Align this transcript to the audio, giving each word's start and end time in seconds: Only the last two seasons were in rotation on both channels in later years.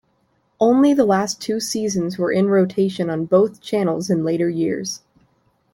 Only 0.59 0.95
the 0.95 1.05
last 1.05 1.39
two 1.39 1.59
seasons 1.59 2.17
were 2.17 2.31
in 2.31 2.47
rotation 2.47 3.07
on 3.07 3.25
both 3.25 3.61
channels 3.61 4.09
in 4.09 4.23
later 4.23 4.49
years. 4.49 5.03